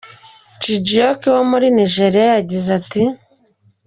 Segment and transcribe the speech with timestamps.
[0.61, 3.01] Chijioke wo muri Nigeria we yagize ati:.